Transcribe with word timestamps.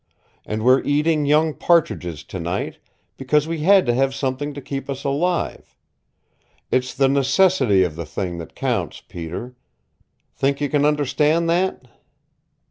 And 0.47 0.63
we're 0.65 0.81
eating 0.81 1.27
young 1.27 1.53
partridges 1.53 2.23
tonight, 2.23 2.79
because 3.17 3.47
we 3.47 3.59
had 3.59 3.85
to 3.85 3.93
have 3.93 4.15
something 4.15 4.51
to 4.55 4.59
keep 4.59 4.89
us 4.89 5.03
alive. 5.03 5.77
It's 6.71 6.95
the 6.95 7.07
necessity 7.07 7.83
of 7.83 7.95
the 7.95 8.05
thing 8.07 8.39
that 8.39 8.55
counts, 8.55 9.01
Peter. 9.01 9.53
Think 10.35 10.59
you 10.59 10.69
can 10.69 10.85
understand 10.85 11.47
that?" 11.51 11.85